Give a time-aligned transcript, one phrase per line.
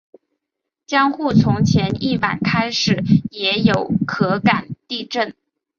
[0.87, 5.35] 江户从前一晚开始也有可感地震。